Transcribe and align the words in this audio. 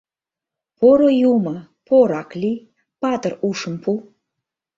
Поро 0.77 1.09
Юмо, 1.33 1.55
порак 1.87 2.29
лий: 2.41 2.59
Патыр 3.01 3.33
ушым 3.49 3.75
пу. 3.83 3.91